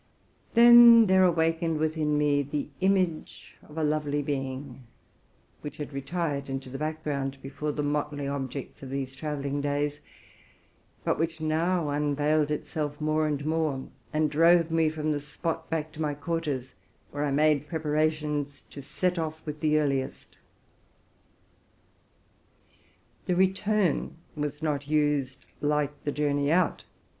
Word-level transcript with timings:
Then 0.55 1.05
there 1.05 1.23
awakened 1.23 1.77
within 1.77 2.17
me 2.17 2.41
the 2.41 2.69
image 2.79 3.55
of 3.61 3.77
a 3.77 3.83
lovely 3.83 4.23
being, 4.23 4.81
which 5.61 5.77
had 5.77 5.93
retired 5.93 6.49
'into 6.49 6.71
the 6.71 6.79
background 6.79 7.37
before 7.43 7.71
the 7.71 7.83
motley 7.83 8.27
objects 8.27 8.81
of 8.81 8.89
these 8.89 9.13
travelling 9.13 9.61
days, 9.61 10.01
but 11.03 11.19
which 11.19 11.39
now 11.39 11.89
unveiled 11.89 12.49
itself 12.49 12.99
more 12.99 13.27
and 13.27 13.45
more, 13.45 13.89
and 14.11 14.31
drove 14.31 14.71
me 14.71 14.89
from 14.89 15.11
the 15.11 15.19
spot 15.19 15.69
back 15.69 15.91
to 15.91 16.01
my 16.01 16.15
quarters, 16.15 16.73
where 17.11 17.23
I 17.23 17.29
made 17.29 17.67
preparations 17.67 18.61
to 18.71 18.81
set 18.81 19.19
off 19.19 19.47
as 19.47 19.63
early 19.63 20.01
as 20.01 20.25
possible. 20.25 20.37
The 23.27 23.35
return 23.35 24.15
was 24.35 24.63
not 24.63 24.87
used 24.87 25.45
like 25.61 26.05
the 26.05 26.11
journey 26.11 26.51
out. 26.51 26.85